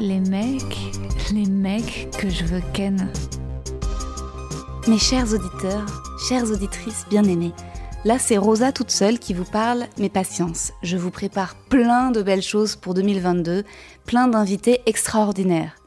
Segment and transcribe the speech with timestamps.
[0.00, 0.78] Les mecs,
[1.32, 3.12] les mecs que je veux ken.
[4.88, 7.52] Mes chers auditeurs, chères auditrices bien-aimées,
[8.06, 12.22] là c'est Rosa toute seule qui vous parle, mais patience, je vous prépare plein de
[12.22, 13.64] belles choses pour 2022,
[14.06, 15.79] plein d'invités extraordinaires.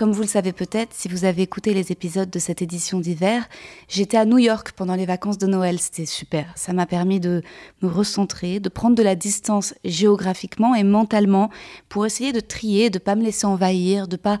[0.00, 3.46] Comme vous le savez peut-être, si vous avez écouté les épisodes de cette édition d'hiver,
[3.86, 5.78] j'étais à New York pendant les vacances de Noël.
[5.78, 6.50] C'était super.
[6.56, 7.42] Ça m'a permis de
[7.82, 11.50] me recentrer, de prendre de la distance géographiquement et mentalement
[11.90, 14.38] pour essayer de trier, de pas me laisser envahir, de pas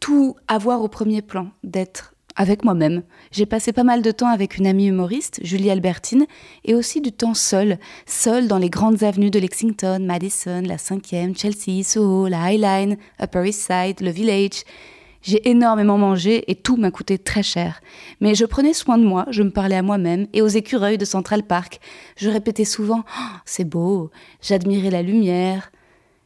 [0.00, 3.02] tout avoir au premier plan, d'être avec moi-même.
[3.32, 6.24] J'ai passé pas mal de temps avec une amie humoriste, Julie Albertine,
[6.64, 11.36] et aussi du temps seul, seul dans les grandes avenues de Lexington, Madison, la 5e,
[11.36, 14.64] Chelsea, Soho, la High Line, Upper East Side, le Village.
[15.22, 17.80] J'ai énormément mangé et tout m'a coûté très cher.
[18.20, 21.04] Mais je prenais soin de moi, je me parlais à moi-même et aux écureuils de
[21.04, 21.80] Central Park.
[22.16, 25.70] Je répétais souvent oh, C'est beau, j'admirais la lumière.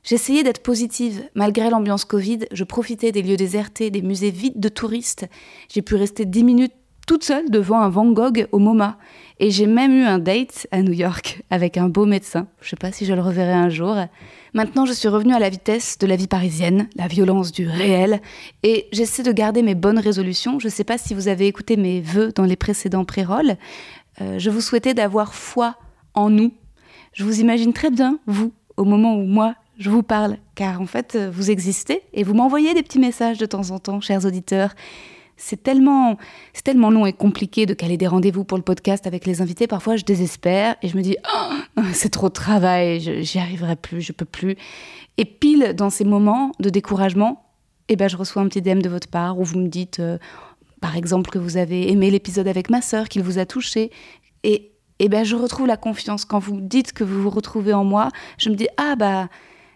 [0.03, 1.29] J'essayais d'être positive.
[1.35, 5.27] Malgré l'ambiance Covid, je profitais des lieux désertés, des musées vides de touristes.
[5.69, 6.75] J'ai pu rester dix minutes
[7.07, 8.99] toute seule devant un Van Gogh au MoMA.
[9.39, 12.47] Et j'ai même eu un date à New York avec un beau médecin.
[12.62, 13.95] Je sais pas si je le reverrai un jour.
[14.55, 18.23] Maintenant, je suis revenue à la vitesse de la vie parisienne, la violence du réel,
[18.62, 20.59] et j'essaie de garder mes bonnes résolutions.
[20.59, 23.59] Je ne sais pas si vous avez écouté mes vœux dans les précédents pré-rolls.
[24.23, 25.77] Euh, je vous souhaitais d'avoir foi
[26.15, 26.55] en nous.
[27.12, 30.87] Je vous imagine très bien, vous, au moment où moi, je vous parle, car en
[30.87, 34.75] fait, vous existez et vous m'envoyez des petits messages de temps en temps, chers auditeurs
[35.37, 36.17] c'est tellement,
[36.53, 39.67] c'est tellement long et compliqué de caler des rendez-vous pour le podcast avec les invités.
[39.67, 44.00] Parfois, je désespère et je me dis, oh, c'est trop de travail, j'y arriverai plus,
[44.00, 44.56] je peux plus.
[45.19, 47.44] Et pile dans ces moments de découragement,
[47.88, 50.19] eh ben, je reçois un petit DM de votre part où vous me dites, euh,
[50.81, 53.91] par exemple, que vous avez aimé l'épisode avec ma sœur, qu'il vous a touché.
[54.43, 56.25] Et, eh ben, je retrouve la confiance.
[56.25, 59.28] Quand vous me dites que vous vous retrouvez en moi, je me dis, ah, bah,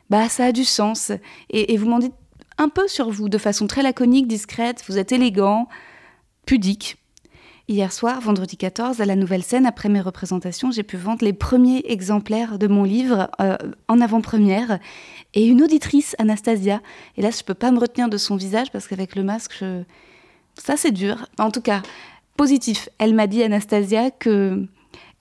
[0.08, 1.12] bah ça a du sens.
[1.50, 2.14] Et, et vous m'en dites
[2.60, 5.66] un peu sur vous, de façon très laconique, discrète, vous êtes élégant,
[6.44, 6.98] pudique.
[7.69, 11.32] Hier soir, vendredi 14, à la nouvelle scène, après mes représentations, j'ai pu vendre les
[11.32, 13.56] premiers exemplaires de mon livre euh,
[13.88, 14.78] en avant-première.
[15.32, 16.82] Et une auditrice, Anastasia,
[17.16, 19.65] et là je peux pas me retenir de son visage parce qu'avec le masque,
[20.56, 21.28] ça c'est dur.
[21.38, 21.81] En tout cas,
[22.37, 22.91] positif.
[22.98, 24.66] Elle m'a dit, Anastasia, que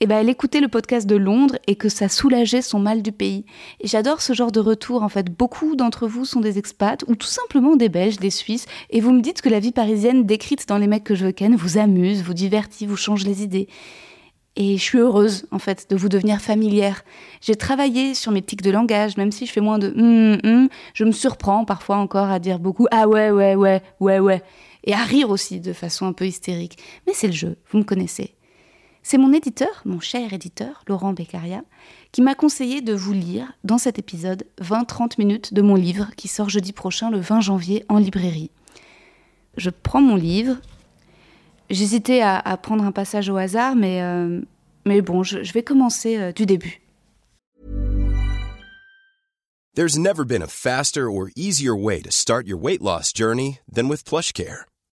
[0.01, 3.11] eh ben, elle écoutait le podcast de Londres et que ça soulageait son mal du
[3.11, 3.45] pays.
[3.83, 5.03] J'adore ce genre de retour.
[5.03, 8.65] En fait, beaucoup d'entre vous sont des expats ou tout simplement des Belges, des Suisses,
[8.89, 11.55] et vous me dites que la vie parisienne décrite dans Les mecs que je ken
[11.55, 13.67] vous amuse, vous divertit, vous change les idées.
[14.55, 17.03] Et je suis heureuse, en fait, de vous devenir familière.
[17.41, 20.69] J'ai travaillé sur mes tics de langage, même si je fais moins de hum, hum,
[20.93, 24.41] je me surprends parfois encore à dire beaucoup ah ouais, ouais, ouais, ouais, ouais.
[24.85, 26.77] Et à rire aussi de façon un peu hystérique.
[27.05, 28.38] Mais c'est le jeu, vous me connaissez.
[29.03, 31.63] C'est mon éditeur, mon cher éditeur, Laurent Beccaria,
[32.11, 36.27] qui m'a conseillé de vous lire dans cet épisode 20-30 minutes de mon livre qui
[36.27, 38.51] sort jeudi prochain, le 20 janvier, en librairie.
[39.57, 40.57] Je prends mon livre.
[41.69, 44.41] J'hésitais à, prendre un passage au hasard, mais, euh,
[44.85, 46.81] mais bon, je, vais commencer euh, du début.
[49.75, 53.87] There's never been a faster or easier way to start your weight loss journey than
[53.87, 54.68] with PlushCare.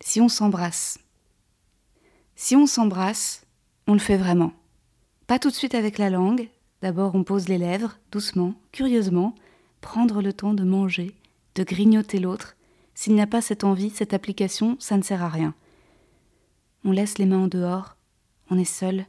[0.00, 0.98] Si on s'embrasse.
[2.34, 3.44] Si on s'embrasse,
[3.86, 4.52] on le fait vraiment.
[5.26, 6.48] Pas tout de suite avec la langue.
[6.80, 9.34] D'abord, on pose les lèvres, doucement, curieusement,
[9.80, 11.14] prendre le temps de manger,
[11.56, 12.56] de grignoter l'autre.
[12.94, 15.54] S'il n'y a pas cette envie, cette application, ça ne sert à rien.
[16.84, 17.96] On laisse les mains en dehors,
[18.50, 19.06] on est seul.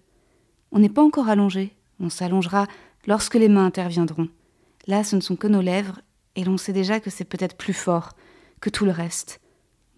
[0.71, 2.67] On n'est pas encore allongé, on s'allongera
[3.07, 4.27] lorsque les mains interviendront.
[4.87, 6.01] Là, ce ne sont que nos lèvres,
[6.35, 8.13] et l'on sait déjà que c'est peut-être plus fort,
[8.61, 9.41] que tout le reste,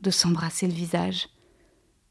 [0.01, 1.29] de s'embrasser le visage.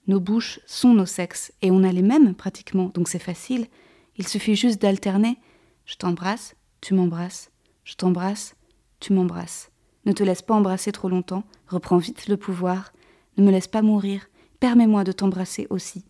[0.07, 3.67] Nos bouches sont nos sexes, et on a les mêmes pratiquement, donc c'est facile.
[4.17, 5.39] Il suffit juste d'alterner.
[5.85, 7.51] Je t'embrasse, tu m'embrasses,
[7.85, 8.55] Je t'embrasse,
[9.01, 9.71] tu m'embrasses.
[10.07, 12.93] Ne te laisse pas embrasser trop longtemps, reprends vite le pouvoir.
[13.37, 16.05] Ne me laisse pas mourir, permets-moi de t'embrasser aussi.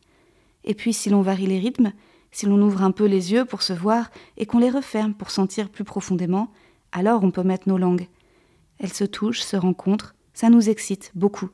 [0.65, 1.93] Et puis, si l'on varie les rythmes,
[2.31, 5.31] si l'on ouvre un peu les yeux pour se voir et qu'on les referme pour
[5.31, 6.53] sentir plus profondément,
[6.93, 8.09] alors on peut mettre nos langues.
[8.79, 11.51] Elles se touchent, se rencontrent, ça nous excite beaucoup.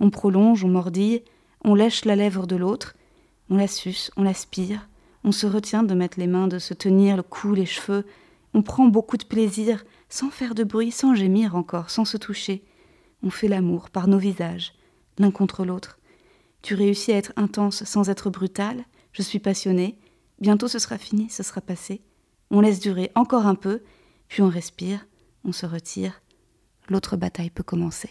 [0.00, 1.22] On prolonge, on mordille,
[1.62, 2.96] on lèche la lèvre de l'autre,
[3.48, 4.88] on la suce, on l'aspire,
[5.22, 8.04] on se retient de mettre les mains, de se tenir le cou, les cheveux,
[8.54, 12.64] on prend beaucoup de plaisir, sans faire de bruit, sans gémir encore, sans se toucher.
[13.22, 14.74] On fait l'amour par nos visages,
[15.20, 16.00] l'un contre l'autre.
[16.62, 19.96] Tu réussis à être intense sans être brutal, je suis passionnée,
[20.40, 22.02] bientôt ce sera fini, ce sera passé.
[22.50, 23.84] On laisse durer encore un peu,
[24.26, 25.06] puis on respire,
[25.44, 26.20] on se retire,
[26.88, 28.10] l'autre bataille peut commencer.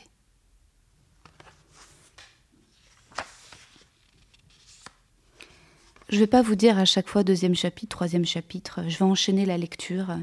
[6.09, 9.05] Je ne vais pas vous dire à chaque fois deuxième chapitre, troisième chapitre, je vais
[9.05, 10.17] enchaîner la lecture.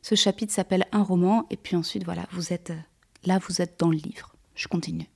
[0.00, 2.72] Ce chapitre s'appelle Un roman, et puis ensuite, voilà, vous êtes
[3.24, 4.36] là, vous êtes dans le livre.
[4.54, 5.08] Je continue.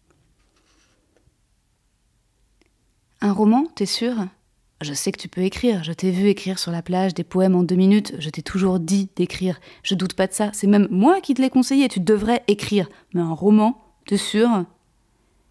[3.20, 4.26] Un roman, t'es sûr?
[4.80, 7.54] Je sais que tu peux écrire, je t'ai vu écrire sur la plage des poèmes
[7.54, 10.88] en deux minutes, je t'ai toujours dit d'écrire, je doute pas de ça, c'est même
[10.90, 12.88] moi qui te l'ai conseillé, tu devrais écrire.
[13.12, 14.48] Mais un roman, t'es sûr?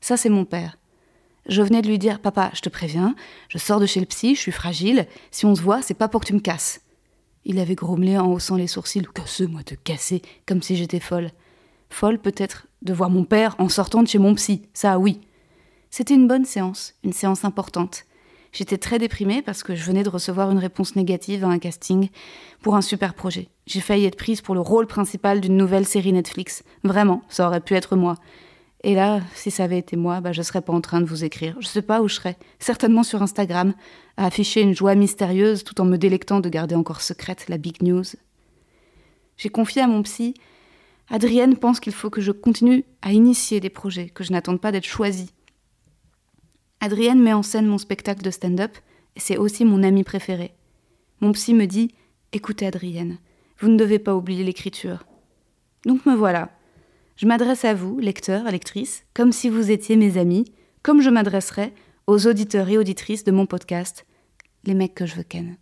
[0.02, 0.80] Ça, c'est mon père.
[1.48, 3.16] Je venais de lui dire Papa, je te préviens,
[3.50, 6.08] je sors de chez le psy, je suis fragile, si on se voit, c'est pas
[6.08, 6.81] pour que tu me casses.
[7.46, 11.30] Il avait grommelé en haussant les sourcils Cassez, moi, te casser, comme si j'étais folle.
[11.92, 15.22] Folle, peut-être, de voir mon père en sortant de chez mon psy, ça oui.
[15.92, 18.06] C'était une bonne séance, une séance importante.
[18.51, 22.10] J'étais très déprimée parce que je venais de recevoir une réponse négative à un casting
[22.62, 23.50] pour un super projet.
[23.68, 26.63] J'ai failli être prise pour le rôle principal d'une nouvelle série Netflix.
[26.84, 28.16] Vraiment, ça aurait pu être moi.
[28.84, 31.25] Et là, si ça avait été moi, bah, je serais pas en train de vous
[31.25, 31.56] écrire.
[31.60, 32.38] Je sais pas où je serais.
[32.60, 33.74] Certainement sur Instagram,
[34.16, 37.84] à afficher une joie mystérieuse tout en me délectant de garder encore secrète la big
[37.84, 38.06] news.
[39.38, 40.34] J'ai confié à mon psy.
[41.10, 44.72] Adrienne pense qu'il faut que je continue à initier des projets, que je n'attende pas
[44.72, 45.31] d'être choisie.
[46.81, 48.78] Adrienne met en scène mon spectacle de stand-up,
[49.16, 50.54] et c'est aussi mon amie préférée.
[51.20, 51.94] Mon psy me dit
[52.31, 53.18] Écoutez, Adrienne,
[53.60, 55.06] vous ne devez pas oublier l'écriture.
[55.86, 56.50] Donc me voilà,
[57.18, 60.46] je m'adresse à vous, lecteurs, lectrices, comme si vous étiez mes amis,
[60.84, 61.74] comme je m'adresserais
[62.08, 64.06] aux auditeurs et auditrices de mon podcast,
[64.66, 65.58] Les mecs que je veux ken.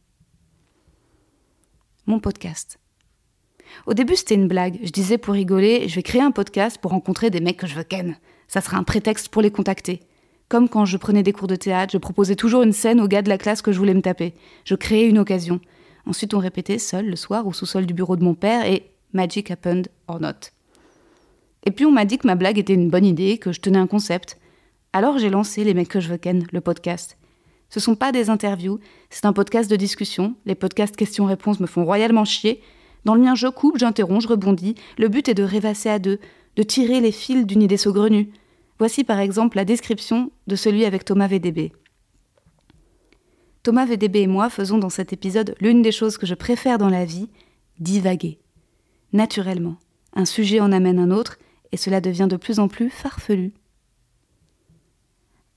[2.05, 2.79] Mon podcast.
[3.85, 4.79] Au début, c'était une blague.
[4.83, 7.75] Je disais pour rigoler, je vais créer un podcast pour rencontrer des mecs que je
[7.75, 8.17] veux ken.
[8.47, 10.06] Ça sera un prétexte pour les contacter.
[10.49, 13.21] Comme quand je prenais des cours de théâtre, je proposais toujours une scène aux gars
[13.21, 14.33] de la classe que je voulais me taper.
[14.63, 15.59] Je créais une occasion.
[16.05, 19.51] Ensuite, on répétait seul le soir au sous-sol du bureau de mon père et Magic
[19.51, 20.51] happened or not.
[21.65, 23.77] Et puis on m'a dit que ma blague était une bonne idée, que je tenais
[23.77, 24.37] un concept.
[24.93, 27.17] Alors j'ai lancé Les mecs que je veux ken, le podcast.
[27.69, 28.79] Ce sont pas des interviews,
[29.09, 30.35] c'est un podcast de discussion.
[30.45, 32.61] Les podcasts questions-réponses me font royalement chier.
[33.03, 34.75] Dans le mien, je coupe, j'interromps, je rebondis.
[34.97, 36.19] Le but est de rêvasser à deux,
[36.55, 38.29] de tirer les fils d'une idée saugrenue.
[38.79, 41.71] Voici par exemple la description de celui avec Thomas VDB.
[43.63, 46.89] Thomas VDB et moi faisons dans cet épisode l'une des choses que je préfère dans
[46.89, 47.27] la vie,
[47.79, 48.39] divaguer.
[49.13, 49.77] Naturellement.
[50.13, 51.37] Un sujet en amène un autre,
[51.71, 53.53] et cela devient de plus en plus farfelu.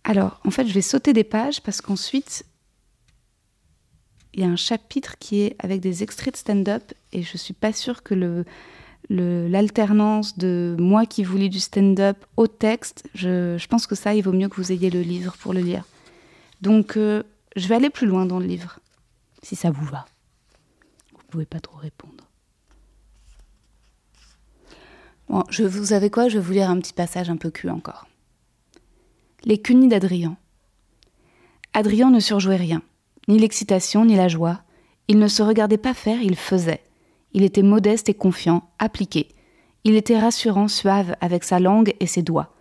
[0.04, 2.44] Alors, en fait, je vais sauter des pages parce qu'ensuite,
[4.34, 7.54] il y a un chapitre qui est avec des extraits de stand-up et je suis
[7.54, 8.44] pas sûre que le,
[9.10, 14.22] l'alternance de moi qui vous lis du stand-up au texte, je, pense que ça, il
[14.22, 15.84] vaut mieux que vous ayez le livre pour le lire.
[16.60, 17.24] Donc, euh,
[17.56, 18.78] je vais aller plus loin dans le livre,
[19.42, 20.06] si ça vous va.
[21.12, 22.28] Vous pouvez pas trop répondre.
[25.28, 26.28] Bon, je, vous savez quoi?
[26.28, 28.06] Je vais vous lire un petit passage un peu cul encore.
[29.44, 30.36] Les cunis d'Adrien.
[31.72, 32.82] Adrien ne surjouait rien,
[33.26, 34.62] ni l'excitation, ni la joie.
[35.08, 36.82] Il ne se regardait pas faire, il faisait.
[37.32, 39.28] Il était modeste et confiant, appliqué.
[39.84, 42.54] Il était rassurant, suave, avec sa langue et ses doigts.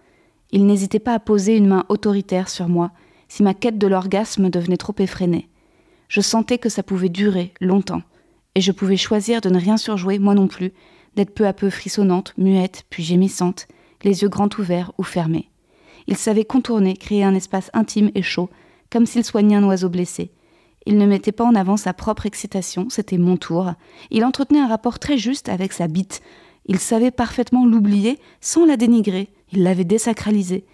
[0.51, 2.91] Il n'hésitait pas à poser une main autoritaire sur moi
[3.27, 5.49] si ma quête de l'orgasme devenait trop effrénée.
[6.07, 8.01] Je sentais que ça pouvait durer longtemps,
[8.55, 10.73] et je pouvais choisir de ne rien surjouer, moi non plus,
[11.15, 13.67] d'être peu à peu frissonnante, muette, puis gémissante,
[14.03, 15.49] les yeux grands ouverts ou fermés.
[16.07, 18.49] Il savait contourner, créer un espace intime et chaud,
[18.89, 20.31] comme s'il soignait un oiseau blessé.
[20.85, 23.73] Il ne mettait pas en avant sa propre excitation, c'était mon tour.
[24.11, 26.21] Il entretenait un rapport très juste avec sa bite.
[26.65, 30.65] Il savait parfaitement l'oublier sans la dénigrer, il l'avait désacralisée.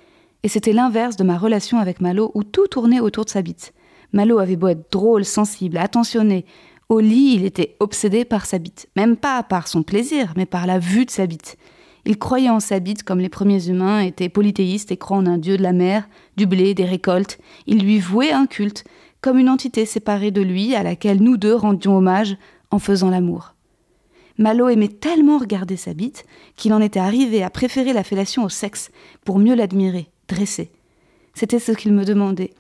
[0.44, 3.74] Et c'était l'inverse de ma relation avec Malo où tout tournait autour de sa bite.
[4.14, 6.46] Malo avait beau être drôle, sensible, attentionné,
[6.88, 10.68] au lit, il était obsédé par sa bite, même pas par son plaisir, mais par
[10.68, 11.58] la vue de sa bite.
[12.06, 15.40] Il croyait en sa bite comme les premiers humains étaient polythéistes et croient en un
[15.40, 16.08] dieu de la mer,
[16.38, 17.40] du blé, des récoltes.
[17.66, 18.84] Il lui vouait un culte,
[19.26, 22.38] comme une entité séparée de lui à laquelle nous deux rendions hommage
[22.70, 23.56] en faisant l'amour.
[24.38, 28.50] Malo aimait tellement regarder sa bite qu'il en était arrivé à préférer la fellation au
[28.50, 28.92] sexe
[29.24, 30.70] pour mieux l'admirer, dresser.
[31.34, 32.54] C'était ce qu'il me demandait.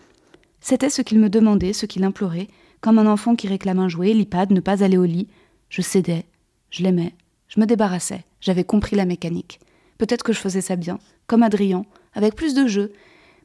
[0.59, 2.47] C'était ce qu'il me demandait, ce qu'il implorait,
[2.81, 5.27] comme un enfant qui réclame un jouet, l'IPAD, ne pas aller au lit.
[5.69, 6.25] Je cédais,
[6.71, 7.13] je l'aimais,
[7.47, 9.59] je me débarrassais, j'avais compris la mécanique.
[9.99, 12.91] Peut-être que je faisais ça bien, comme Adrien, avec plus de jeu.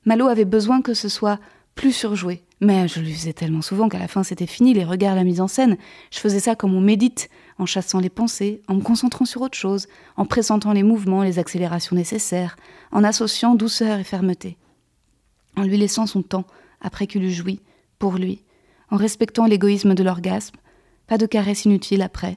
[0.06, 1.38] Malo avait besoin que ce soit
[1.74, 2.42] plus surjoué.
[2.60, 5.40] Mais je lui faisais tellement souvent qu'à la fin c'était fini, les regards, la mise
[5.40, 5.78] en scène.
[6.10, 9.56] Je faisais ça comme on médite, en chassant les pensées, en me concentrant sur autre
[9.56, 9.86] chose,
[10.16, 12.56] en pressentant les mouvements, les accélérations nécessaires,
[12.92, 14.58] en associant douceur et fermeté.
[15.56, 16.44] En lui laissant son temps,
[16.82, 17.60] après qu'il eût joui,
[17.98, 18.42] pour lui,
[18.90, 20.56] en respectant l'égoïsme de l'orgasme,
[21.06, 22.36] pas de caresses inutiles après.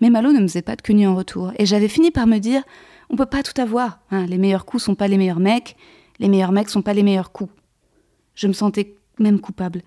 [0.00, 2.38] Mais Malo ne me faisait pas de cuny en retour, et j'avais fini par me
[2.38, 2.62] dire
[3.10, 4.00] on peut pas tout avoir.
[4.10, 5.76] Hein, les meilleurs coups sont pas les meilleurs mecs,
[6.20, 7.52] les meilleurs mecs sont pas les meilleurs coups.
[8.34, 9.82] Je me sentais même coupable.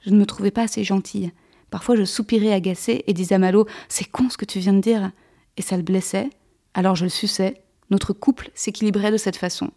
[0.00, 1.32] Je ne me trouvais pas assez gentille.
[1.70, 4.80] Parfois je soupirais agacée et disais à Malo C'est con ce que tu viens de
[4.80, 5.10] dire.
[5.56, 6.30] Et ça le blessait.
[6.74, 7.62] Alors je le suçais.
[7.90, 9.70] Notre couple s'équilibrait de cette façon.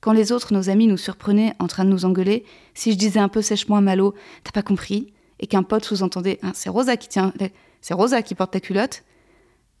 [0.00, 3.20] Quand les autres, nos amis, nous surprenaient en train de nous engueuler, si je disais
[3.20, 5.12] un peu sèchement à Malo T'as pas compris?
[5.42, 7.34] et qu'un pote sous-entendait hein, C'est Rosa qui tient,
[7.82, 9.02] c'est Rosa qui porte ta culotte,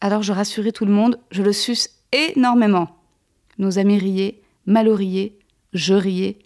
[0.00, 2.88] alors je rassurais tout le monde, je le suce énormément.
[3.58, 5.38] Nos amis riaient, Malo riait,
[5.72, 6.38] je riais,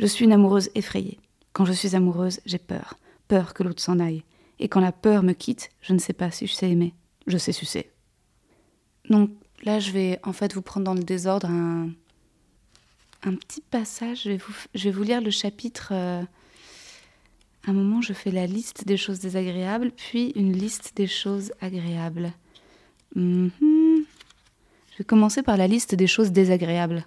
[0.00, 1.18] je suis une amoureuse effrayée.
[1.52, 2.94] Quand je suis amoureuse, j'ai peur.
[3.28, 4.24] Peur que l'autre s'en aille.
[4.58, 6.94] Et quand la peur me quitte, je ne sais pas si je sais aimer.
[7.26, 7.90] Je sais sucer.
[9.10, 9.30] Donc
[9.62, 11.90] là, je vais en fait vous prendre dans le désordre un,
[13.24, 14.22] un petit passage.
[14.24, 15.90] Je vais, vous, je vais vous lire le chapitre.
[15.92, 16.22] Euh,
[17.66, 22.32] un moment, je fais la liste des choses désagréables, puis une liste des choses agréables.
[23.14, 23.50] Mhm.
[24.92, 27.04] Je vais commencer par la liste des choses désagréables.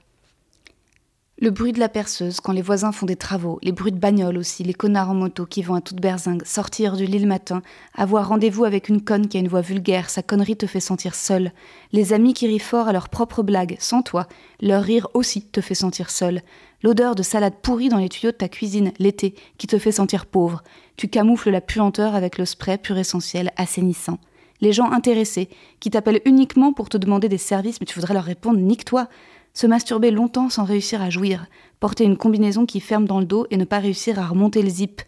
[1.40, 4.38] Le bruit de la perceuse quand les voisins font des travaux, les bruits de bagnole
[4.38, 7.64] aussi, les connards en moto qui vont à toute berzingue, sortir du lit le matin,
[7.96, 11.16] avoir rendez-vous avec une conne qui a une voix vulgaire, sa connerie te fait sentir
[11.16, 11.52] seul.
[11.92, 14.28] Les amis qui rient fort à leurs propres blagues, sans toi,
[14.62, 16.44] leur rire aussi te fait sentir seul.
[16.84, 20.28] L'odeur de salade pourrie dans les tuyaux de ta cuisine l'été qui te fait sentir
[20.28, 20.62] pauvre.
[20.98, 24.20] Tu camoufles la puanteur avec le spray pur essentiel assainissant.
[24.62, 25.50] Les gens intéressés
[25.80, 29.10] qui t'appellent uniquement pour te demander des services mais tu voudrais leur répondre nique-toi
[29.54, 31.46] se masturber longtemps sans réussir à jouir,
[31.80, 34.70] porter une combinaison qui ferme dans le dos et ne pas réussir à remonter le
[34.70, 35.02] zip,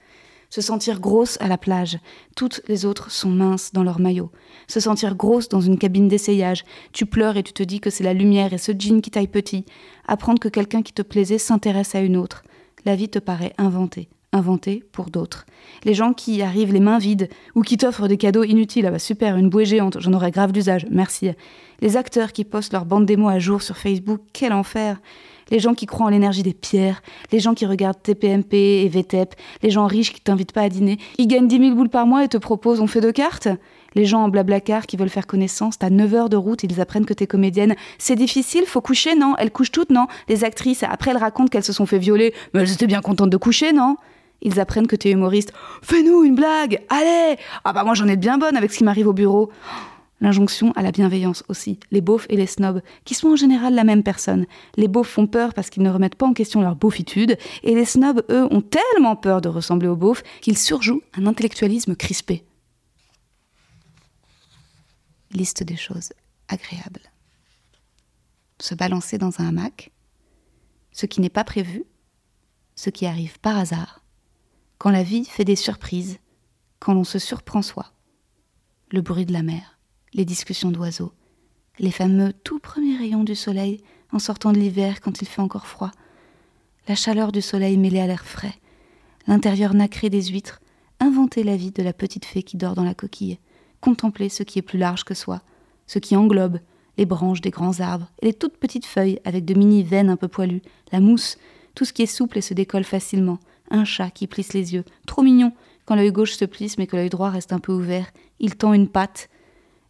[0.50, 2.00] se sentir grosse à la plage,
[2.36, 4.32] toutes les autres sont minces dans leur maillot,
[4.68, 8.04] se sentir grosse dans une cabine d'essayage, tu pleures et tu te dis que c'est
[8.04, 9.66] la lumière et ce jean qui taille petit,
[10.08, 12.44] apprendre que quelqu'un qui te plaisait s'intéresse à une autre,
[12.86, 15.46] la vie te paraît inventée, inventé pour d'autres.
[15.84, 19.00] Les gens qui arrivent les mains vides ou qui t'offrent des cadeaux inutiles, ah bah
[19.00, 21.32] super, une bouée géante, j'en aurais grave d'usage, merci.
[21.82, 24.98] Les acteurs qui postent leur bande démo à jour sur Facebook, quel enfer.
[25.52, 29.36] Les gens qui croient en l'énergie des pierres, les gens qui regardent TPMP et VTEP,
[29.62, 32.24] les gens riches qui t'invitent pas à dîner, ils gagnent 10 000 boules par mois
[32.24, 33.48] et te proposent on fait deux cartes?
[33.94, 37.06] Les gens en blablacar qui veulent faire connaissance, t'as 9 heures de route, ils apprennent
[37.06, 37.76] que t'es comédienne.
[37.98, 39.36] C'est difficile, faut coucher, non?
[39.38, 40.08] Elles couchent toutes, non?
[40.28, 43.30] Les actrices, après elles racontent qu'elles se sont fait violer, mais elles étaient bien contentes
[43.30, 43.96] de coucher, non?
[44.46, 45.52] Ils apprennent que tu es humoriste.
[45.82, 48.84] Fais-nous une blague Allez Ah bah moi j'en ai de bien bonne avec ce qui
[48.86, 49.52] m'arrive au bureau.
[50.22, 53.84] L'injonction à la bienveillance aussi, les beaufs et les snobs, qui sont en général la
[53.84, 54.46] même personne.
[54.78, 57.84] Les beaufs font peur parce qu'ils ne remettent pas en question leur beaufitude, et les
[57.84, 62.46] snobs, eux, ont tellement peur de ressembler aux beaufs qu'ils surjouent un intellectualisme crispé.
[65.32, 66.14] Liste des choses
[66.48, 67.02] agréables.
[68.62, 69.92] Se balancer dans un hamac,
[70.94, 71.84] ce qui n'est pas prévu,
[72.76, 74.05] ce qui arrive par hasard,
[74.86, 76.20] quand la vie fait des surprises,
[76.78, 77.88] quand l'on se surprend soi.
[78.92, 79.80] Le bruit de la mer,
[80.14, 81.12] les discussions d'oiseaux,
[81.80, 85.66] les fameux tout premiers rayons du soleil en sortant de l'hiver quand il fait encore
[85.66, 85.90] froid,
[86.88, 88.54] la chaleur du soleil mêlée à l'air frais,
[89.26, 90.62] l'intérieur nacré des huîtres,
[91.00, 93.40] inventer la vie de la petite fée qui dort dans la coquille,
[93.82, 95.42] contempler ce qui est plus large que soi,
[95.88, 96.60] ce qui englobe
[97.00, 100.16] les branches des grands arbres et les toutes petites feuilles avec de mini veines un
[100.16, 100.62] peu poilues,
[100.92, 101.40] la mousse,
[101.74, 103.40] tout ce qui est souple et se décolle facilement,
[103.72, 105.54] un chat qui plisse les yeux, trop mignon,
[105.86, 108.08] quand l'œil gauche se plisse mais que l'œil droit reste un peu ouvert,
[108.40, 109.30] il tend une patte.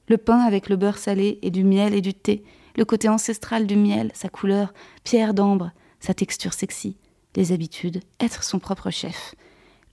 [0.08, 2.44] Le pain avec le beurre salé et du miel et du thé,
[2.75, 6.98] le côté ancestral du miel, sa couleur, pierre d'ambre, sa texture sexy,
[7.36, 9.36] les habitudes, être son propre chef.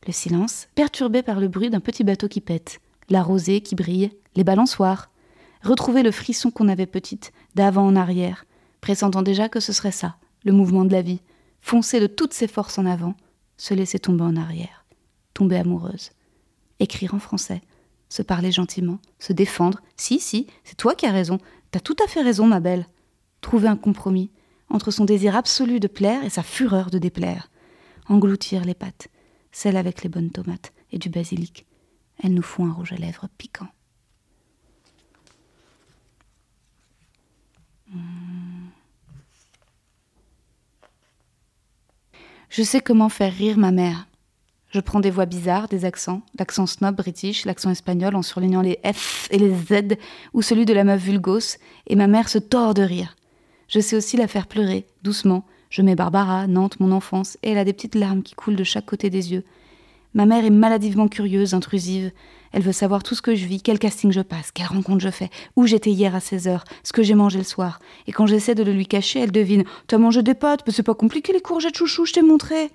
[0.07, 4.11] Le silence, perturbé par le bruit d'un petit bateau qui pète, la rosée qui brille,
[4.35, 5.11] les balançoires.
[5.63, 8.45] Retrouver le frisson qu'on avait petite, d'avant en arrière,
[8.81, 11.21] pressentant déjà que ce serait ça, le mouvement de la vie,
[11.61, 13.15] foncer de toutes ses forces en avant,
[13.57, 14.85] se laisser tomber en arrière,
[15.35, 16.11] tomber amoureuse,
[16.81, 17.61] écrire en français,
[18.09, 19.81] se parler gentiment, se défendre.
[19.97, 21.39] Si, si, c'est toi qui as raison,
[21.71, 22.87] t'as tout à fait raison, ma belle.
[23.41, 24.31] Trouver un compromis
[24.69, 27.51] entre son désir absolu de plaire et sa fureur de déplaire.
[28.09, 29.09] Engloutir les pâtes,
[29.51, 31.67] celles avec les bonnes tomates et du basilic.
[32.23, 33.69] Elles nous font un rouge à lèvres piquant.
[37.89, 38.22] Hmm.
[42.53, 44.07] Je sais comment faire rire ma mère.
[44.69, 48.79] Je prends des voix bizarres, des accents, l'accent snob british, l'accent espagnol en surlignant les
[48.85, 49.97] F et les Z,
[50.35, 51.57] ou celui de la meuf vulgose,
[51.87, 53.17] et ma mère se tord de rire.
[53.69, 55.47] Je sais aussi la faire pleurer, doucement.
[55.71, 58.65] Je mets Barbara, Nantes, mon enfance, et elle a des petites larmes qui coulent de
[58.65, 59.45] chaque côté des yeux.
[60.15, 62.13] Ma mère est maladivement curieuse, intrusive.
[62.53, 65.09] Elle veut savoir tout ce que je vis, quel casting je passe, quelle rencontre je
[65.09, 67.79] fais, où j'étais hier à 16h, ce que j'ai mangé le soir.
[68.07, 70.95] Et quand j'essaie de le lui cacher, elle devine T'as mangé des pâtes, c'est pas
[70.95, 72.71] compliqué les courgettes chouchou, je t'ai montré.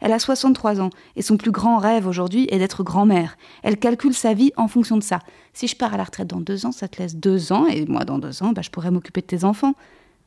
[0.00, 3.38] Elle a 63 ans et son plus grand rêve aujourd'hui est d'être grand-mère.
[3.62, 5.20] Elle calcule sa vie en fonction de ça.
[5.54, 7.86] Si je pars à la retraite dans deux ans, ça te laisse deux ans et
[7.86, 9.74] moi dans deux ans, bah, je pourrais m'occuper de tes enfants.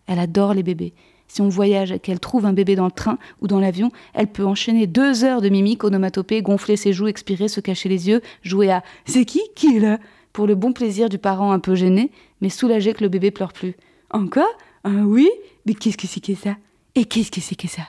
[0.07, 0.95] Elle adore les bébés.
[1.27, 4.27] Si on voyage et qu'elle trouve un bébé dans le train ou dans l'avion, elle
[4.27, 8.21] peut enchaîner deux heures de mimique, onomatopée, gonfler ses joues, expirer, se cacher les yeux,
[8.43, 9.99] jouer à C'est qui qui est là?
[10.37, 13.53] pour le bon plaisir du parent un peu gêné, mais soulagé que le bébé pleure
[13.53, 13.75] plus.
[14.11, 14.45] Encore?
[14.83, 15.27] Ah oui?
[15.65, 16.57] Mais qu'est-ce que c'est que ça?
[16.93, 17.81] Et qu'est-ce que c'est que ça?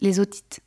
[0.00, 0.60] Les otites.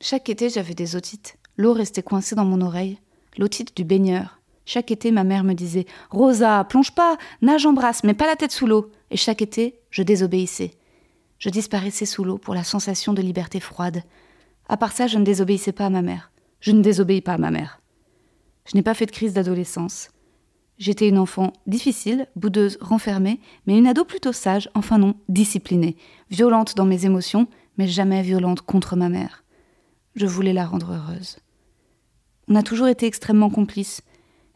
[0.00, 1.38] Chaque été, j'avais des otites.
[1.56, 3.00] L'eau restait coincée dans mon oreille.
[3.36, 4.38] L'otite du baigneur.
[4.66, 8.52] Chaque été, ma mère me disait Rosa, plonge pas, nage embrasse, mais pas la tête
[8.52, 8.90] sous l'eau.
[9.10, 10.72] Et chaque été, je désobéissais.
[11.38, 14.02] Je disparaissais sous l'eau pour la sensation de liberté froide.
[14.68, 16.32] À part ça, je ne désobéissais pas à ma mère.
[16.60, 17.80] Je ne désobéis pas à ma mère.
[18.66, 20.10] Je n'ai pas fait de crise d'adolescence.
[20.78, 25.96] J'étais une enfant difficile, boudeuse, renfermée, mais une ado plutôt sage, enfin non, disciplinée,
[26.30, 27.46] violente dans mes émotions,
[27.78, 29.44] mais jamais violente contre ma mère.
[30.16, 31.38] Je voulais la rendre heureuse.
[32.48, 34.02] On a toujours été extrêmement complices.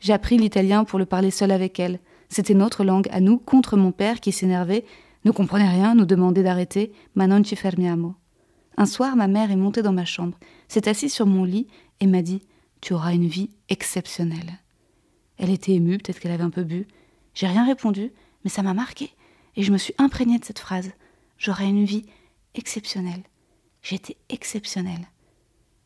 [0.01, 2.01] J'ai appris l'italien pour le parler seul avec elle.
[2.29, 4.85] C'était notre langue à nous contre mon père qui s'énervait,
[5.25, 8.15] ne comprenait rien, nous demandait d'arrêter, ma non ci fermiamo.
[8.77, 10.39] Un soir, ma mère est montée dans ma chambre,
[10.69, 11.67] s'est assise sur mon lit
[12.01, 12.43] et m'a dit
[12.81, 14.59] Tu auras une vie exceptionnelle.
[15.37, 16.87] Elle était émue, peut-être qu'elle avait un peu bu.
[17.35, 18.13] J'ai rien répondu,
[18.45, 19.11] mais ça m'a marqué,
[19.57, 20.93] et je me suis imprégnée de cette phrase.
[21.37, 22.07] J'aurai une vie
[22.55, 23.23] exceptionnelle.
[23.83, 25.07] J'étais exceptionnelle.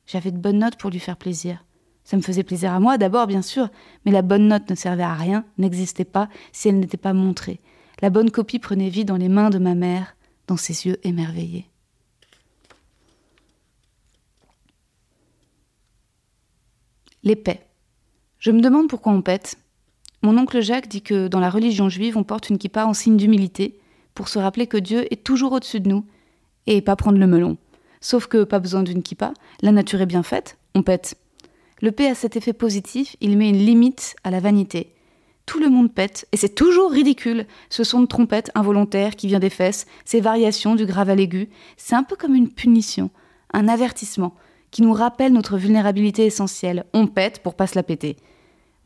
[0.06, 1.64] J'avais de bonnes notes pour lui faire plaisir.
[2.04, 3.68] Ça me faisait plaisir à moi d'abord, bien sûr,
[4.04, 7.60] mais la bonne note ne servait à rien, n'existait pas si elle n'était pas montrée.
[8.02, 11.66] La bonne copie prenait vie dans les mains de ma mère, dans ses yeux émerveillés.
[17.34, 17.66] Paix.
[18.38, 19.56] Je me demande pourquoi on pète.
[20.20, 23.16] Mon oncle Jacques dit que dans la religion juive, on porte une kippa en signe
[23.16, 23.80] d'humilité,
[24.14, 26.04] pour se rappeler que Dieu est toujours au-dessus de nous
[26.66, 27.56] et pas prendre le melon.
[28.00, 31.16] Sauf que pas besoin d'une kippa, la nature est bien faite, on pète.
[31.80, 34.94] Le P a cet effet positif, il met une limite à la vanité.
[35.46, 39.40] Tout le monde pète, et c'est toujours ridicule, ce son de trompette involontaire qui vient
[39.40, 41.50] des fesses, ces variations du grave à l'aigu.
[41.76, 43.10] C'est un peu comme une punition,
[43.52, 44.34] un avertissement,
[44.70, 46.84] qui nous rappelle notre vulnérabilité essentielle.
[46.94, 48.16] On pète pour pas se la péter.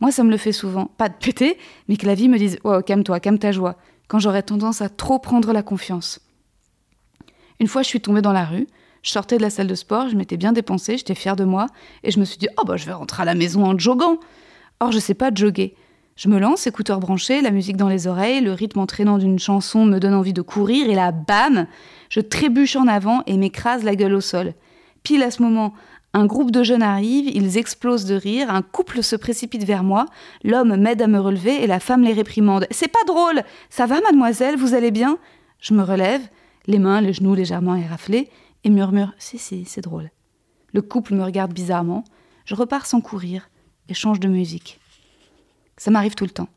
[0.01, 0.87] Moi, ça me le fait souvent.
[0.99, 3.77] Pas de péter, mais que la vie me dise Oh, calme-toi, calme ta joie,
[4.09, 6.21] quand j'aurais tendance à trop prendre la confiance.
[7.61, 8.67] Une fois, je suis tombée dans la rue.
[9.09, 11.69] Je sortais de la salle de sport, je m'étais bien dépensée, j'étais fière de moi,
[12.05, 14.19] et je me suis dit, oh bah je vais rentrer à la maison en joguant.
[14.81, 15.75] Or, je sais pas jogger.
[16.15, 19.87] Je me lance, écouteurs branchés, la musique dans les oreilles, le rythme entraînant d'une chanson
[19.87, 21.67] me donne envie de courir, et là, bam
[22.11, 24.53] Je trébuche en avant et m'écrase la gueule au sol.
[25.05, 25.73] Pile à ce moment,
[26.13, 30.05] un groupe de jeunes arrive, ils explosent de rire, un couple se précipite vers moi,
[30.45, 32.67] l'homme m'aide à me relever et la femme les réprimande.
[32.71, 35.17] C'est pas drôle Ça va, mademoiselle, vous allez bien?
[35.61, 36.21] Je me relève,
[36.67, 38.29] les mains, les genoux légèrement éraflés,
[38.65, 40.11] et murmure Si, si, c'est drôle.
[40.73, 42.05] Le couple me regarde bizarrement.
[42.45, 43.51] Je repars sans courir
[43.89, 44.81] et change de musique.
[45.77, 46.49] Ça m'arrive tout le temps.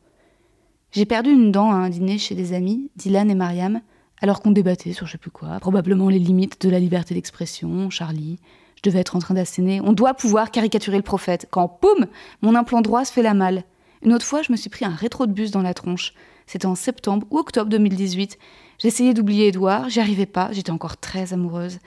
[0.92, 3.82] J'ai perdu une dent à un dîner chez des amis, Dylan et Mariam,
[4.22, 7.90] alors qu'on débattait sur je sais plus quoi, probablement les limites de la liberté d'expression,
[7.90, 8.40] Charlie.
[8.76, 9.80] Je devais être en train d'asséner.
[9.82, 11.48] On doit pouvoir caricaturer le prophète.
[11.52, 12.08] Quand, poum,
[12.42, 13.64] mon implant droit se fait la malle.
[14.04, 16.14] Une autre fois, je me suis pris un rétro de bus dans la tronche.
[16.48, 18.38] C'était en septembre ou octobre 2018.
[18.80, 21.78] J'essayais d'oublier Edouard, j'y arrivais pas, j'étais encore très amoureuse.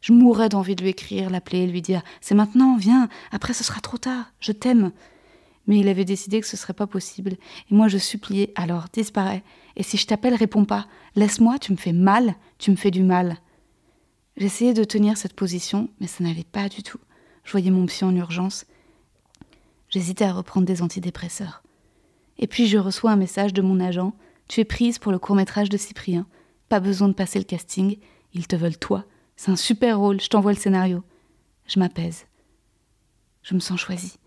[0.00, 3.80] Je mourais d'envie de lui écrire, l'appeler, lui dire C'est maintenant, viens, après ce sera
[3.80, 4.92] trop tard, je t'aime.
[5.66, 9.42] Mais il avait décidé que ce serait pas possible, et moi je suppliais Alors, disparais,
[9.76, 13.02] et si je t'appelle, réponds pas, laisse-moi, tu me fais mal, tu me fais du
[13.02, 13.38] mal.
[14.36, 17.00] J'essayais de tenir cette position, mais ça n'allait pas du tout.
[17.42, 18.66] Je voyais mon psy en urgence.
[19.88, 21.63] J'hésitais à reprendre des antidépresseurs.
[22.38, 24.12] Et puis je reçois un message de mon agent
[24.48, 26.26] Tu es prise pour le court métrage de Cyprien.
[26.68, 27.98] Pas besoin de passer le casting,
[28.32, 29.04] ils te veulent toi.
[29.36, 31.02] C'est un super rôle, je t'envoie le scénario.
[31.66, 32.26] Je m'apaise.
[33.42, 34.18] Je me sens choisie.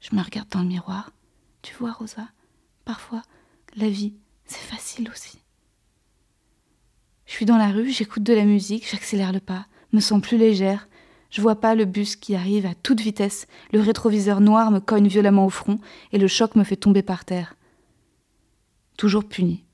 [0.00, 1.12] Je me regarde dans le miroir.
[1.62, 2.28] Tu vois, Rosa,
[2.84, 3.22] parfois,
[3.76, 5.38] la vie, c'est facile aussi.
[7.26, 10.38] Je suis dans la rue, j'écoute de la musique, j'accélère le pas, me sens plus
[10.38, 10.87] légère.
[11.30, 15.08] Je vois pas le bus qui arrive à toute vitesse, le rétroviseur noir me cogne
[15.08, 15.78] violemment au front
[16.12, 17.54] et le choc me fait tomber par terre.
[18.96, 19.64] Toujours puni.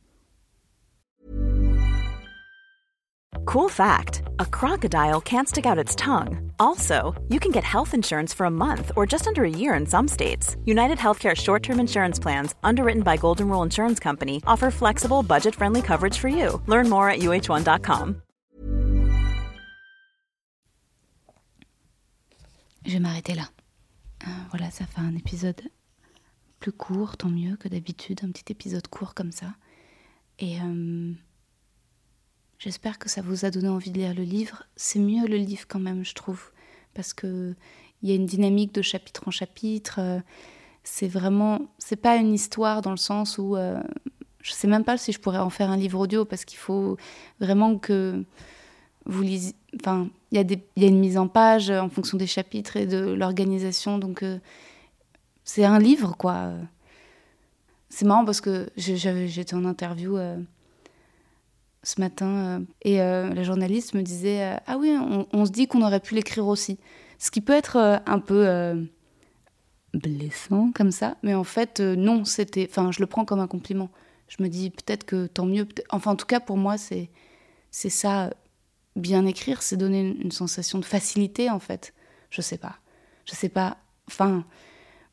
[3.46, 6.50] Cool fact a crocodile can't stick out its tongue.
[6.58, 9.86] Also, you can get health insurance for a month or just under a year in
[9.86, 10.56] some states.
[10.64, 15.54] United Healthcare short term insurance plans, underwritten by Golden Rule Insurance Company, offer flexible, budget
[15.54, 16.60] friendly coverage for you.
[16.66, 18.23] Learn more at uh1.com.
[22.84, 23.48] Je vais m'arrêter là.
[24.26, 25.60] Euh, voilà, ça fait un épisode
[26.60, 29.54] plus court, tant mieux que d'habitude, un petit épisode court comme ça.
[30.38, 30.60] Et.
[30.60, 31.12] Euh,
[32.60, 34.62] J'espère que ça vous a donné envie de lire le livre.
[34.74, 36.50] C'est mieux le livre quand même, je trouve,
[36.94, 37.54] parce que
[38.00, 39.96] il y a une dynamique de chapitre en chapitre.
[39.98, 40.20] Euh,
[40.82, 43.56] c'est vraiment, c'est pas une histoire dans le sens où
[44.40, 46.96] je sais même pas si je pourrais en faire un livre audio parce qu'il faut
[47.40, 48.24] vraiment que
[49.06, 49.54] vous lisez.
[49.80, 53.98] Enfin, il y, a une mise en page en fonction des chapitres et de l'organisation,
[53.98, 54.38] donc euh,
[55.44, 56.52] c'est un livre quoi.
[57.88, 60.18] C'est marrant parce que j'étais en interview
[61.84, 64.96] ce matin euh, et euh, la journaliste me disait euh, Ah oui,
[65.32, 66.78] on, se dit qu'on aurait pu l'écrire aussi.
[67.18, 68.86] Ce qui peut être un peu
[69.94, 72.66] blessant comme ça, mais en fait, non, c'était.
[72.68, 73.88] Enfin, je le prends comme un compliment.
[74.28, 75.66] Je me dis peut-être que tant mieux.
[75.90, 77.08] Enfin, en tout cas, pour moi, c'est
[77.70, 78.30] c'est ça.
[78.96, 81.94] Bien écrire, c'est donner une, sensation de facilité, en fait.
[82.30, 82.76] Je sais pas.
[83.26, 83.78] Je sais pas.
[84.06, 84.44] Enfin,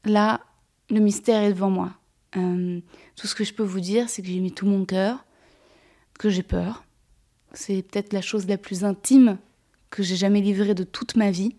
[0.05, 0.41] là,
[0.89, 1.93] le mystère est devant moi.
[2.33, 5.25] tout ce que je peux vous dire, c'est que j'ai mis tout mon cœur
[6.19, 6.83] que j'ai peur.
[7.53, 9.37] C'est peut-être la chose la plus intime
[9.89, 11.55] que j'ai jamais livrée de toute ma vie.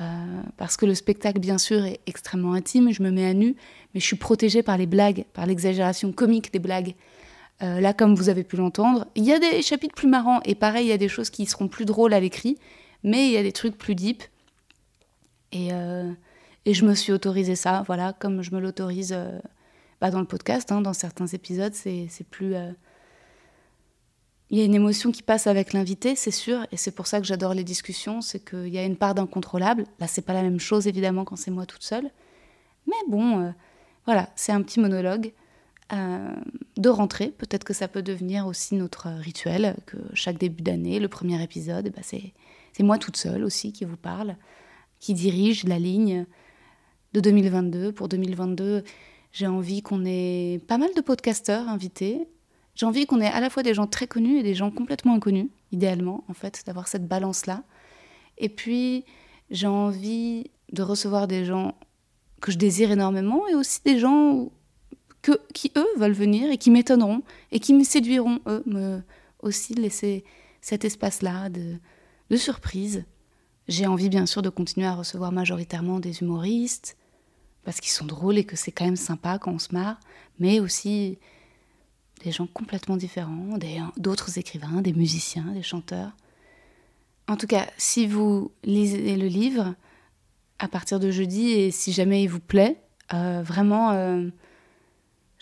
[0.00, 3.56] Euh, parce que le spectacle, bien sûr, est extrêmement intime, je me mets à nu,
[3.92, 6.94] mais je suis protégée par les blagues, par l'exagération comique des blagues.
[7.62, 10.54] Euh, là, comme vous avez pu l'entendre, il y a des chapitres plus marrants, et
[10.54, 12.58] pareil, il y a des choses qui seront plus drôles à l'écrit,
[13.04, 14.22] mais il y a des trucs plus deep.
[15.52, 16.10] Et, euh,
[16.66, 19.16] je me suis autorisé ça, voilà, comme je me l'autorise
[20.00, 22.54] bah, dans le podcast, hein, dans certains épisodes, c'est plus
[24.52, 27.20] il y a une émotion qui passe avec l'invité, c'est sûr, et c'est pour ça
[27.20, 29.86] que j'adore les discussions, c'est qu'il y a une part d'incontrôlable.
[29.98, 32.10] Là, c'est pas la même chose évidemment quand c'est moi toute seule,
[32.86, 33.50] mais bon, euh,
[34.04, 35.32] voilà, c'est un petit monologue
[35.92, 36.34] euh,
[36.76, 37.28] de rentrée.
[37.28, 41.92] Peut-être que ça peut devenir aussi notre rituel, que chaque début d'année, le premier épisode,
[41.94, 42.32] bah, c'est
[42.80, 44.36] moi toute seule aussi qui vous parle,
[44.98, 46.26] qui dirige la ligne
[47.12, 47.92] de 2022.
[47.92, 48.84] Pour 2022,
[49.32, 52.26] j'ai envie qu'on ait pas mal de podcasteurs invités,
[52.74, 55.14] j'ai envie qu'on ait à la fois des gens très connus et des gens complètement
[55.14, 57.64] inconnus, idéalement, en fait, d'avoir cette balance-là.
[58.38, 59.04] Et puis,
[59.50, 61.74] j'ai envie de recevoir des gens
[62.40, 64.50] que je désire énormément et aussi des gens
[65.54, 69.02] qui, eux, veulent venir et qui m'étonneront et qui me séduiront, eux, me
[69.40, 70.24] aussi laisser
[70.60, 71.76] cet espace-là de,
[72.30, 73.04] de surprise.
[73.68, 76.96] J'ai envie, bien sûr, de continuer à recevoir majoritairement des humoristes,
[77.64, 80.00] parce qu'ils sont drôles et que c'est quand même sympa quand on se marre,
[80.38, 81.18] mais aussi
[82.24, 83.58] des gens complètement différents,
[83.96, 86.12] d'autres écrivains, des musiciens, des chanteurs.
[87.28, 89.74] En tout cas, si vous lisez le livre
[90.58, 92.80] à partir de jeudi et si jamais il vous plaît,
[93.14, 94.28] euh, vraiment, euh,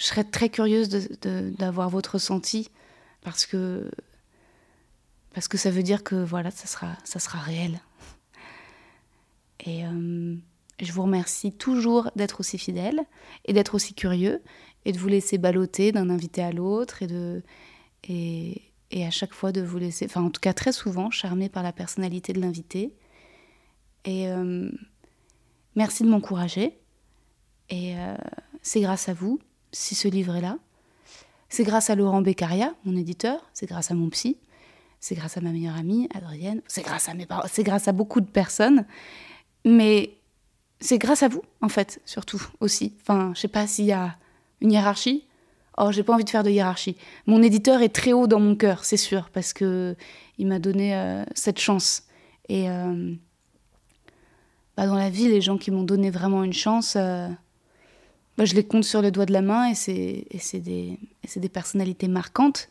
[0.01, 2.71] je serais très curieuse d'avoir votre ressenti
[3.21, 3.89] parce que
[5.35, 7.83] parce que ça veut dire que voilà, ça sera ça sera réel.
[9.67, 10.35] Et euh,
[10.81, 13.03] je vous remercie toujours d'être aussi fidèle
[13.45, 14.43] et d'être aussi curieux
[14.87, 17.43] et de vous laisser balloter d'un invité à l'autre et de
[18.05, 21.51] et, et, à chaque fois de vous laisser, enfin en tout cas très souvent, charmer
[21.51, 22.95] par la personnalité de l'invité.
[24.07, 24.71] Et euh,
[25.77, 26.79] merci de m'encourager.
[27.69, 28.17] Et euh,
[28.63, 29.39] c'est grâce à vous
[29.73, 30.59] si ce livre est là.
[31.49, 33.41] C'est grâce à Laurent Beccaria, mon éditeur.
[33.53, 34.37] C'est grâce à mon psy.
[35.01, 36.63] C'est grâce à ma meilleure amie, Adrienne.
[36.67, 37.49] C'est grâce à mes parents.
[37.51, 38.85] C'est grâce à beaucoup de personnes.
[39.65, 40.17] Mais
[40.81, 42.95] c'est grâce à vous, en fait, surtout aussi.
[43.01, 44.17] Enfin, je sais pas s'il y a
[44.61, 45.25] une hiérarchie
[45.83, 46.97] Oh, j'ai pas envie de faire de hiérarchie.
[47.27, 49.97] Mon éditeur est très haut dans mon cœur, c'est sûr, parce que
[50.37, 52.03] il m'a donné euh, cette chance.
[52.51, 53.15] Et euh,
[54.77, 57.29] bah, dans la vie, les gens qui m'ont donné vraiment une chance, euh,
[58.41, 60.99] bah, je les compte sur les doigts de la main et c'est des,
[61.37, 62.71] des personnalités marquantes.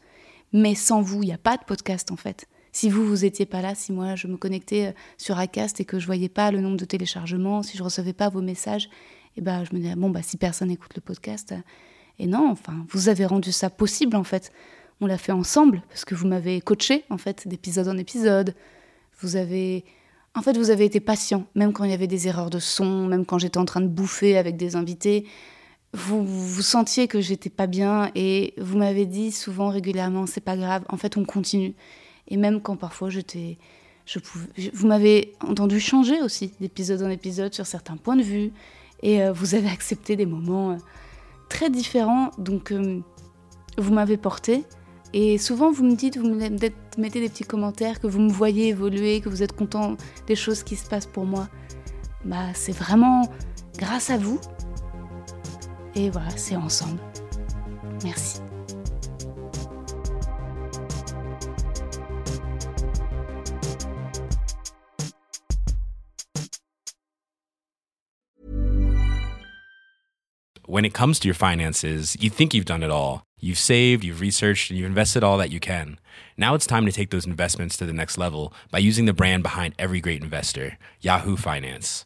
[0.52, 2.48] Mais sans vous, il n'y a pas de podcast en fait.
[2.72, 6.00] Si vous, vous étiez pas là, si moi je me connectais sur Acast et que
[6.00, 8.90] je voyais pas le nombre de téléchargements, si je recevais pas vos messages,
[9.38, 11.54] et ben je me disais bon bah si personne écoute le podcast
[12.18, 14.52] et non enfin vous avez rendu ça possible en fait
[15.02, 18.56] on l'a fait ensemble parce que vous m'avez coaché en fait d'épisode en épisode
[19.22, 19.86] vous avez
[20.34, 23.06] en fait vous avez été patient même quand il y avait des erreurs de son
[23.06, 25.28] même quand j'étais en train de bouffer avec des invités
[25.94, 30.56] vous, vous sentiez que j'étais pas bien et vous m'avez dit souvent régulièrement c'est pas
[30.56, 31.74] grave en fait on continue
[32.28, 33.58] et même quand parfois j'étais
[34.06, 38.52] je pouvais, vous m'avez entendu changer aussi d'épisode en épisode sur certains points de vue
[39.04, 40.78] et euh, vous avez accepté des moments euh,
[41.48, 42.32] très différents.
[42.38, 43.02] Donc, euh,
[43.78, 44.64] vous m'avez porté.
[45.14, 48.68] Et souvent, vous me dites, vous me mettez des petits commentaires, que vous me voyez
[48.68, 49.98] évoluer, que vous êtes content
[50.28, 51.48] des choses qui se passent pour moi.
[52.26, 53.24] Bah, c'est vraiment
[53.78, 54.40] grâce à vous.
[56.00, 57.02] Et voilà, c'est ensemble.
[58.06, 58.40] Merci.
[70.66, 73.26] When it comes to your finances, you think you've done it all.
[73.42, 76.00] You've saved, you've researched, and you've invested all that you can.
[76.38, 79.44] Now it's time to take those investments to the next level by using the brand
[79.44, 82.06] behind every great investor, Yahoo Finance.